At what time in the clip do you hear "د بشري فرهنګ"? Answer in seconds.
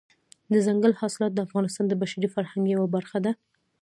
1.87-2.65